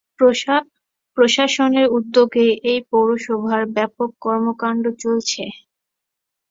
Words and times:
প্রশাসনের 1.17 1.87
উদ্যোগে 1.97 2.47
এই 2.71 2.79
পৌরসভার 2.91 3.63
ব্যাপক 3.75 4.09
কর্মকাণ্ড 4.21 4.83
চলছে। 5.01 5.43